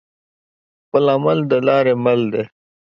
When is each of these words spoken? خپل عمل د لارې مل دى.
خپل 0.83 1.03
عمل 1.15 1.39
د 1.51 1.53
لارې 1.67 1.93
مل 2.03 2.21
دى. 2.33 2.43